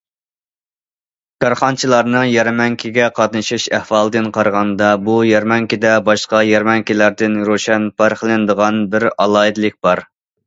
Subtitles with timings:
[1.43, 10.03] كارخانىچىلارنىڭ يەرمەنكىگە قاتنىشىش ئەھۋالىدىن قارىغاندا، بۇ يەرمەنكىدە باشقا يەرمەنكىلەردىن روشەن پەرقلىنىدىغان بىر ئالاھىدىلىك بار.